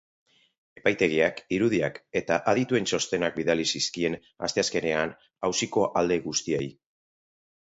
[0.79, 4.17] Epaitegiak irudiak eta adituen txostenak bidali zizkien
[4.49, 5.15] asteazkenean
[5.51, 6.67] auziko alde guztiei.